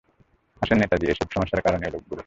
আসেন 0.61 0.77
নেতাজি, 0.77 1.05
এই 1.07 1.15
সব 1.15 1.29
সমস্যার 1.35 1.61
কারণ 1.61 1.79
এই 1.83 1.91
লোকগুলো। 1.91 2.19